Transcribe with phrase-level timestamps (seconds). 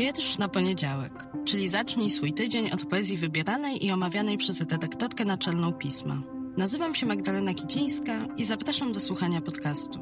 [0.00, 1.12] Wiersz na poniedziałek,
[1.44, 6.22] czyli zacznij swój tydzień od poezji wybieranej i omawianej przez redaktorkę naczelną pisma.
[6.56, 9.98] Nazywam się Magdalena Kicińska i zapraszam do słuchania podcastu.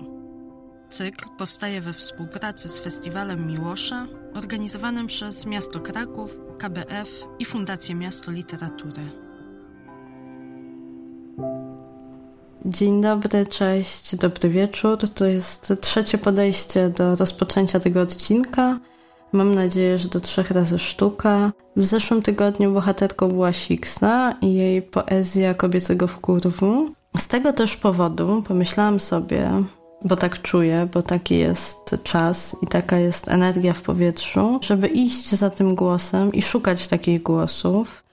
[0.88, 8.30] Cykl powstaje we współpracy z Festiwalem Miłosza, organizowanym przez Miasto Kraków, KBF i Fundację Miasto
[8.30, 9.10] Literatury.
[12.64, 14.98] Dzień dobry, cześć, dobry wieczór.
[15.14, 18.80] To jest trzecie podejście do rozpoczęcia tego odcinka.
[19.32, 21.52] Mam nadzieję, że do trzech razy sztuka.
[21.76, 26.90] W zeszłym tygodniu bohaterką była Siksa i jej poezja kobiecego wkurwu.
[27.18, 29.50] Z tego też powodu pomyślałam sobie,
[30.04, 35.34] bo tak czuję, bo taki jest czas i taka jest energia w powietrzu, żeby iść
[35.34, 38.04] za tym głosem i szukać takich głosów.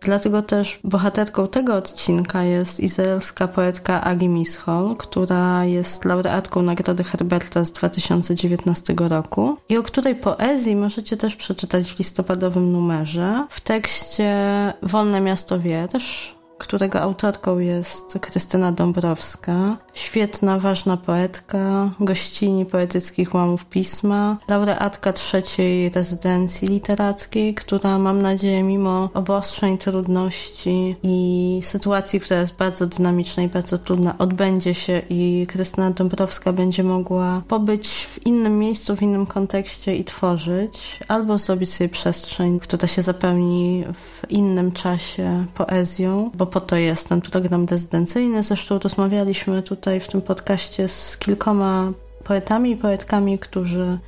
[0.00, 7.64] Dlatego też bohaterką tego odcinka jest izraelska poetka Agi Mishol, która jest laureatką Nagrody Herberta
[7.64, 9.56] z 2019 roku.
[9.68, 14.34] I o której poezji możecie też przeczytać w listopadowym numerze w tekście
[14.82, 24.36] Wolne Miasto Wiersz, którego autorką jest Krystyna Dąbrowska, świetna, ważna poetka, gościni poetyckich łamów pisma,
[24.48, 32.86] laureatka trzeciej rezydencji literackiej, która mam nadzieję mimo obostrzeń, trudności i sytuacji, która jest bardzo
[32.86, 38.96] dynamiczna i bardzo trudna, odbędzie się i Krystyna Dąbrowska będzie mogła pobyć w innym miejscu,
[38.96, 45.46] w innym kontekście i tworzyć, albo zrobić sobie przestrzeń, która się zapełni w innym czasie
[45.54, 48.42] poezją, bo po to jest ten program rezydencyjny.
[48.42, 51.92] Zresztą rozmawialiśmy tutaj w tym podcaście z kilkoma
[52.24, 53.98] poetami i poetkami, którzy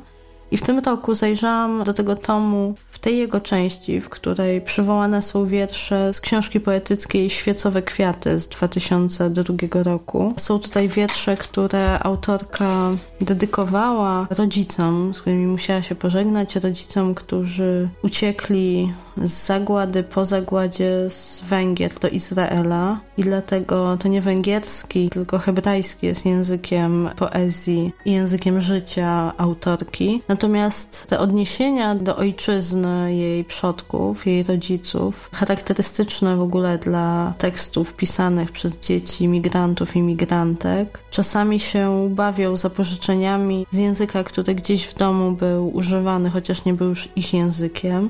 [0.52, 5.22] I w tym roku zajrzałam do tego tomu w tej jego części, w której przywołane
[5.22, 10.34] są wiersze z książki poetyckiej Świecowe Kwiaty z 2002 roku.
[10.38, 18.94] Są tutaj wiersze, które autorka dedykowała rodzicom, z którymi musiała się pożegnać, rodzicom, którzy uciekli
[19.18, 26.08] z zagłady po zagładzie z Węgier do Izraela i dlatego to nie węgierski, tylko hebrajski
[26.08, 30.22] jest językiem poezji i językiem życia autorki.
[30.28, 38.52] Natomiast te odniesienia do ojczyzny jej przodków, jej rodziców, charakterystyczne w ogóle dla tekstów pisanych
[38.52, 45.32] przez dzieci migrantów i migrantek, czasami się bawią zapożyczeniami z języka, który gdzieś w domu
[45.32, 48.10] był używany, chociaż nie był już ich językiem.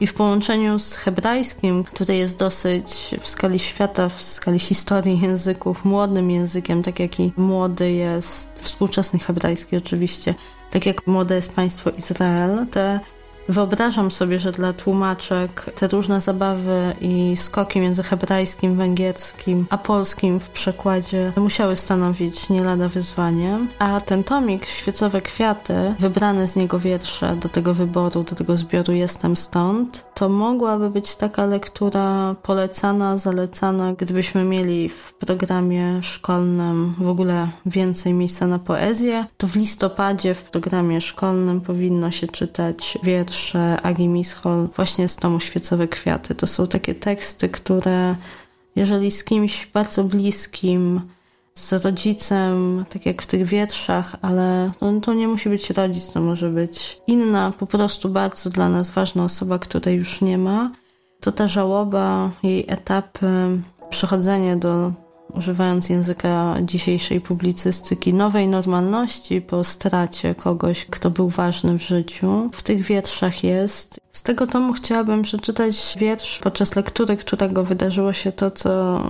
[0.00, 5.84] I w połączeniu z hebrajskim, który jest dosyć w skali świata, w skali historii języków,
[5.84, 10.34] młodym językiem, tak jak i młody jest współczesny hebrajski oczywiście,
[10.70, 13.00] tak jak młode jest państwo Izrael, te
[13.48, 20.40] Wyobrażam sobie, że dla tłumaczek te różne zabawy i skoki między hebrajskim, węgierskim, a polskim
[20.40, 23.58] w przekładzie musiały stanowić nie lada wyzwanie.
[23.78, 28.92] A ten tomik, Świecowe Kwiaty, wybrane z niego wiersze do tego wyboru, do tego zbioru
[28.92, 37.08] Jestem Stąd, to mogłaby być taka lektura polecana, zalecana, gdybyśmy mieli w programie szkolnym w
[37.08, 43.33] ogóle więcej miejsca na poezję, to w listopadzie w programie szkolnym powinno się czytać wiersz
[43.34, 46.34] wiersze Agi Mishol właśnie z tomu Świecowe Kwiaty.
[46.34, 48.14] To są takie teksty, które
[48.76, 51.00] jeżeli z kimś bardzo bliskim,
[51.54, 56.20] z rodzicem, tak jak w tych wierszach, ale no, to nie musi być rodzic, to
[56.20, 60.70] może być inna, po prostu bardzo dla nas ważna osoba, której już nie ma,
[61.20, 63.26] to ta żałoba, jej etapy,
[63.90, 64.92] przechodzenie do
[65.36, 72.50] używając języka dzisiejszej publicystyki, nowej normalności po stracie kogoś, kto był ważny w życiu.
[72.52, 74.00] W tych wierszach jest.
[74.12, 79.02] Z tego tomu chciałabym przeczytać wiersz podczas lektury, którego wydarzyło się to, co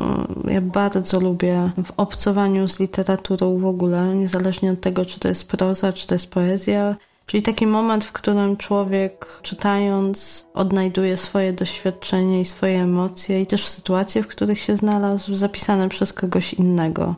[0.49, 5.49] ja bardzo lubię w obcowaniu z literaturą w ogóle, niezależnie od tego, czy to jest
[5.49, 12.41] proza, czy to jest poezja Czyli taki moment, w którym człowiek czytając odnajduje swoje doświadczenie
[12.41, 17.15] i swoje emocje i też sytuacje, w których się znalazł, zapisane przez kogoś innego.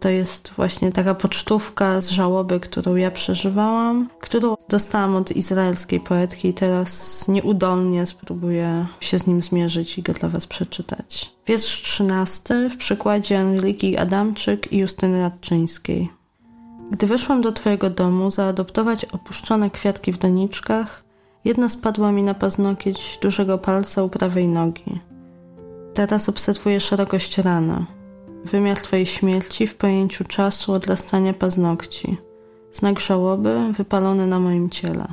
[0.00, 6.48] To jest właśnie taka pocztówka z żałoby, którą ja przeżywałam, którą dostałam od izraelskiej poetki
[6.48, 11.34] i teraz nieudolnie spróbuję się z nim zmierzyć i go dla Was przeczytać.
[11.46, 16.08] Wiersz trzynasty w przykładzie Angeliki Adamczyk i Justyny Radczyńskiej.
[16.90, 21.04] Gdy weszłam do twojego domu zaadoptować opuszczone kwiatki w doniczkach,
[21.44, 25.00] jedna spadła mi na paznokieć dużego palca u prawej nogi.
[25.94, 27.84] Teraz obserwuję szerokość rany.
[28.44, 32.16] Wymiar twojej śmierci w pojęciu czasu odrastania paznokci.
[32.72, 35.06] Znak żałoby wypalony na moim ciele.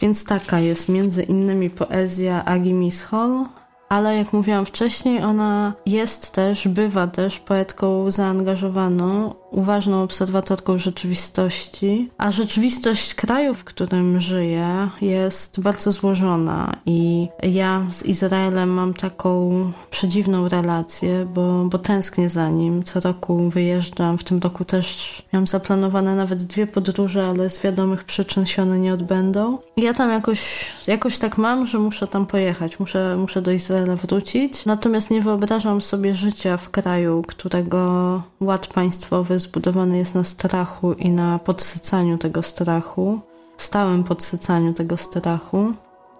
[0.00, 3.44] Więc taka jest między innymi poezja Agi Mishol,
[3.88, 12.30] ale jak mówiłam wcześniej, ona jest też, bywa też poetką zaangażowaną, uważną obserwatorką rzeczywistości, a
[12.30, 20.48] rzeczywistość kraju, w którym żyje, jest bardzo złożona i ja z Izraelem mam taką przedziwną
[20.48, 22.82] relację, bo, bo tęsknię za nim.
[22.82, 28.04] Co roku wyjeżdżam, w tym roku też miałam zaplanowane nawet dwie podróże, ale z wiadomych
[28.04, 29.58] przyczyn się one nie odbędą.
[29.76, 33.96] I ja tam jakoś, jakoś tak mam, że muszę tam pojechać, muszę, muszę do Izraela
[33.96, 34.66] wrócić.
[34.66, 41.10] Natomiast nie wyobrażam sobie życia w kraju, którego ład państwowy zbudowany jest na strachu i
[41.10, 43.20] na podsycaniu tego strachu,
[43.56, 45.72] stałym podsycaniu tego strachu.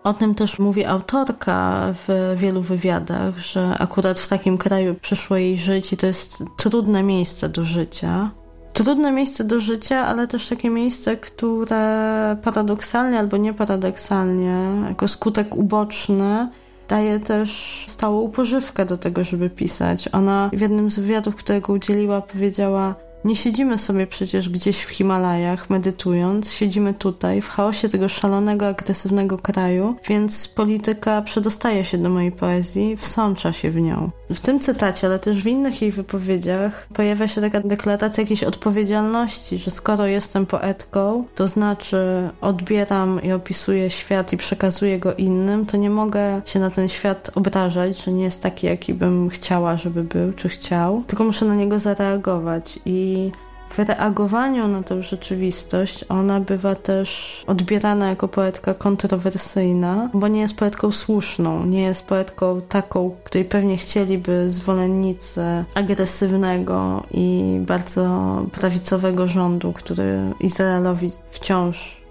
[0.04, 5.58] O tym też mówi autorka w wielu wywiadach, że akurat w takim kraju przyszło jej
[5.58, 8.30] żyć i to jest trudne miejsce do życia.
[8.72, 14.56] Trudne miejsce do życia, ale też takie miejsce, które paradoksalnie albo nieparadoksalnie,
[14.88, 16.48] jako skutek uboczny,
[16.88, 20.08] daje też stałą upożywkę do tego, żeby pisać.
[20.12, 25.70] Ona w jednym z wywiadów, którego udzieliła, powiedziała: nie siedzimy sobie przecież gdzieś w Himalajach
[25.70, 32.32] medytując, siedzimy tutaj w chaosie tego szalonego, agresywnego kraju, więc polityka przedostaje się do mojej
[32.32, 34.10] poezji, wsącza się w nią.
[34.30, 39.58] W tym cytacie, ale też w innych jej wypowiedziach pojawia się taka deklaracja jakiejś odpowiedzialności,
[39.58, 45.76] że skoro jestem poetką, to znaczy odbieram i opisuję świat i przekazuję go innym, to
[45.76, 50.04] nie mogę się na ten świat obrażać, że nie jest taki, jaki bym chciała, żeby
[50.04, 53.32] był, czy chciał, tylko muszę na niego zareagować i i
[53.72, 60.56] w reagowaniu na tę rzeczywistość ona bywa też odbierana jako poetka kontrowersyjna, bo nie jest
[60.56, 65.42] poetką słuszną, nie jest poetką taką, której pewnie chcieliby zwolennicy
[65.74, 72.02] agresywnego i bardzo prawicowego rządu, który Izraelowi wciąż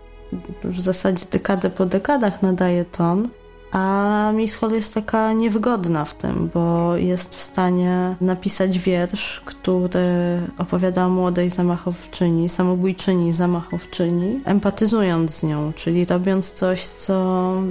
[0.63, 3.29] w zasadzie dekadę po dekadach nadaje ton.
[3.72, 10.42] A Miss Hall jest taka niewygodna w tym, bo jest w stanie napisać wiersz, który
[10.58, 17.13] opowiada o młodej zamachowczyni, samobójczyni zamachowczyni, empatyzując z nią, czyli robiąc coś, co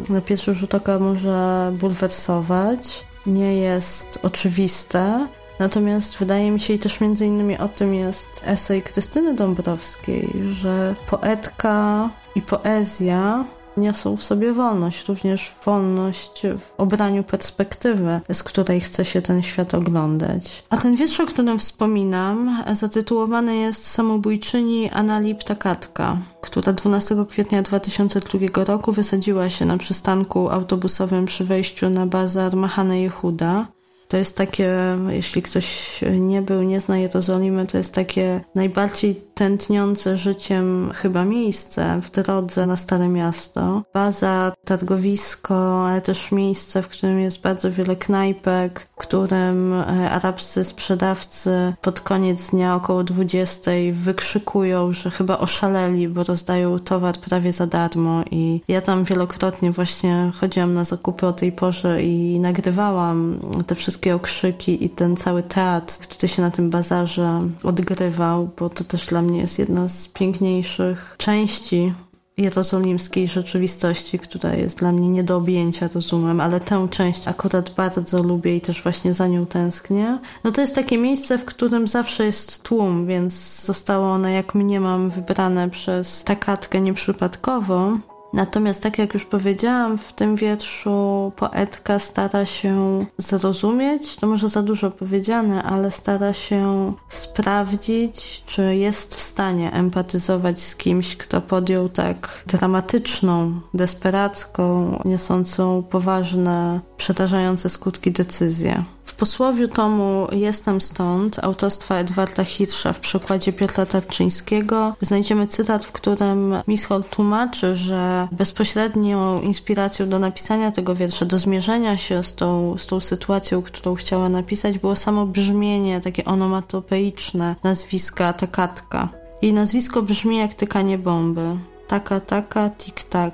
[0.09, 5.28] na pierwszy rzut oka może bulwersować, nie jest oczywiste.
[5.59, 10.95] Natomiast wydaje mi się, i też między innymi o tym jest esej Krystyny Dąbrowskiej, że
[11.11, 13.45] poetka i poezja
[13.80, 19.75] niosą w sobie wolność, również wolność w obraniu perspektywy, z której chce się ten świat
[19.75, 20.62] oglądać.
[20.70, 28.64] A ten wiersz, o którym wspominam, zatytułowany jest Samobójczyni Anali Ptakatka, która 12 kwietnia 2002
[28.64, 33.66] roku wysadziła się na przystanku autobusowym przy wejściu na bazar Mahane Jehuda.
[34.11, 34.73] To jest takie,
[35.09, 42.00] jeśli ktoś nie był, nie zna Jerozolimy, to jest takie najbardziej tętniące życiem chyba miejsce
[42.02, 43.83] w drodze na Stare Miasto.
[43.95, 50.64] Baza, targowisko, ale też miejsce, w którym jest bardzo wiele knajpek, w którym e, arabscy
[50.64, 57.67] sprzedawcy pod koniec dnia około 20 wykrzykują, że chyba oszaleli, bo rozdają towar prawie za
[57.67, 63.75] darmo i ja tam wielokrotnie właśnie chodziłam na zakupy o tej porze i nagrywałam te
[63.75, 69.07] wszystkie okrzyki i ten cały teatr, który się na tym bazarze odgrywał, bo to też
[69.07, 71.92] dla mnie mnie jest jedna z piękniejszych części
[72.37, 78.23] jerozolimskiej rzeczywistości, która jest dla mnie nie do objęcia rozumem, ale tę część akurat bardzo
[78.23, 80.19] lubię i też właśnie za nią tęsknię.
[80.45, 85.11] No to jest takie miejsce, w którym zawsze jest tłum, więc zostało ono, jak mniemam,
[85.11, 87.99] wybrane przez takatkę nieprzypadkowo.
[88.32, 94.62] Natomiast, tak jak już powiedziałam, w tym wierszu poetka stara się zrozumieć, to może za
[94.62, 101.88] dużo powiedziane, ale stara się sprawdzić, czy jest w stanie empatyzować z kimś, kto podjął
[101.88, 108.84] tak dramatyczną, desperacką, niosącą poważne, przerażające skutki decyzję.
[109.11, 115.93] W posłowiu tomu Jestem stąd autorstwa Edwarda Hirsza w przekładzie Piotra Tarczyńskiego znajdziemy cytat, w
[115.93, 122.79] którym Mischol tłumaczy, że bezpośrednią inspiracją do napisania tego wiersza, do zmierzenia się z tą,
[122.79, 129.09] z tą sytuacją, którą chciała napisać, było samo brzmienie takie onomatopeiczne nazwiska Takatka.
[129.43, 131.57] Jej nazwisko brzmi jak tykanie bomby.
[131.88, 133.33] Taka, taka, tik-tak.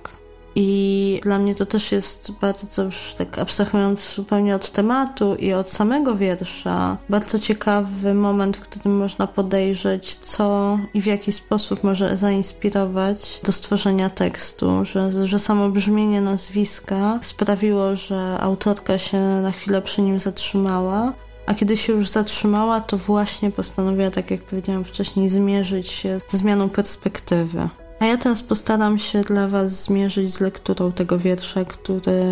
[0.59, 5.71] I dla mnie to też jest bardzo już tak abstrahując zupełnie od tematu i od
[5.71, 12.17] samego wiersza, bardzo ciekawy moment, w którym można podejrzeć, co i w jaki sposób może
[12.17, 19.83] zainspirować do stworzenia tekstu, że, że samo brzmienie nazwiska sprawiło, że autorka się na chwilę
[19.83, 21.13] przy nim zatrzymała.
[21.47, 26.39] A kiedy się już zatrzymała, to właśnie postanowiła, tak jak powiedziałam wcześniej, zmierzyć się ze
[26.39, 27.69] zmianą perspektywy.
[28.01, 32.23] A ja teraz postaram się dla Was zmierzyć z lekturą tego wiersza, który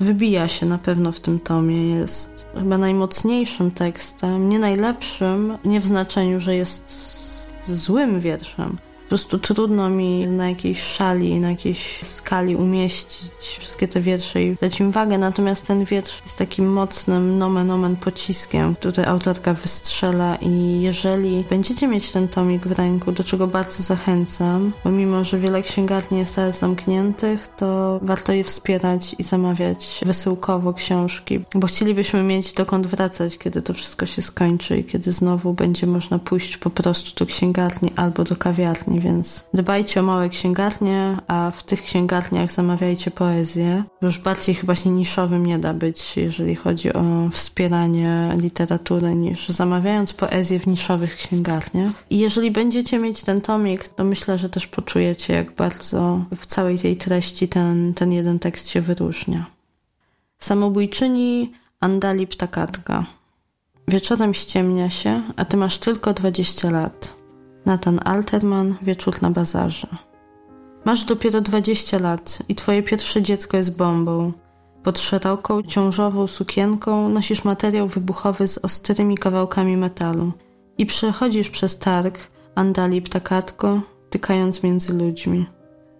[0.00, 1.88] wybija się na pewno w tym tomie.
[1.88, 7.12] Jest chyba najmocniejszym tekstem, nie najlepszym, nie w znaczeniu, że jest
[7.66, 8.78] złym wierszem,
[9.12, 14.80] prostu trudno mi na jakiejś szali, na jakiejś skali umieścić wszystkie te wiersze i dać
[14.80, 20.80] im wagę, natomiast ten wiersz jest takim mocnym nomen omen pociskiem, który autorka wystrzela i
[20.80, 25.62] jeżeli będziecie mieć ten tomik w ręku, do czego bardzo zachęcam, bo mimo, że wiele
[25.62, 32.52] księgarni jest teraz zamkniętych, to warto je wspierać i zamawiać wysyłkowo książki, bo chcielibyśmy mieć
[32.52, 37.24] dokąd wracać, kiedy to wszystko się skończy i kiedy znowu będzie można pójść po prostu
[37.24, 43.10] do księgarni albo do kawiarni, więc dbajcie o małe księgarnie, a w tych księgarniach zamawiajcie
[43.10, 43.84] poezję.
[44.02, 50.12] Już bardziej chyba się niszowym nie da być, jeżeli chodzi o wspieranie literatury, niż zamawiając
[50.12, 51.92] poezję w niszowych księgarniach.
[52.10, 56.78] I jeżeli będziecie mieć ten tomik, to myślę, że też poczujecie, jak bardzo w całej
[56.78, 59.46] tej treści ten, ten jeden tekst się wyróżnia.
[60.38, 63.04] Samobójczyni Andali Ptakatka.
[63.88, 67.21] Wieczorem ściemnia się, a ty masz tylko 20 lat.
[67.64, 69.88] Nathan Alterman, Wieczór na bazarze.
[70.84, 74.32] Masz dopiero 20 lat i twoje pierwsze dziecko jest bombą.
[74.82, 80.32] Pod szeroką, ciążową sukienką nosisz materiał wybuchowy z ostrymi kawałkami metalu
[80.78, 82.18] i przechodzisz przez targ,
[82.54, 85.46] andali ptakatko, tykając między ludźmi.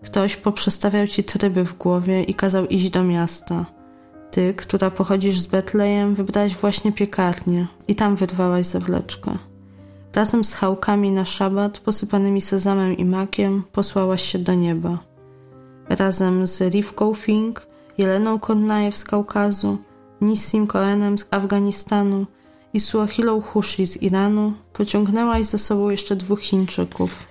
[0.02, 3.66] Ktoś poprzestawiał ci tryby w głowie i kazał iść do miasta.
[4.31, 9.38] Ty, która pochodzisz z Betlejem, wybrałaś właśnie piekarnię i tam wyrwałaś zawleczkę.
[10.14, 14.99] Razem z chałkami na szabat, posypanymi sezamem i makiem, posłałaś się do nieba.
[15.88, 17.66] Razem z Rivką Fink,
[17.99, 19.78] Jeleną Konnajew z Kaukazu,
[20.21, 22.26] Nissim Koenem z Afganistanu
[22.75, 27.26] i Suahilą Hushi z Iranu pociągnęłaś za sobą jeszcze dwóch Chińczyków.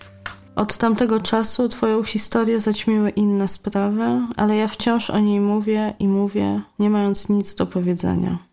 [0.55, 6.07] Od tamtego czasu twoją historię zaćmiły inne sprawy, ale ja wciąż o niej mówię i
[6.07, 8.50] mówię, nie mając nic do powiedzenia.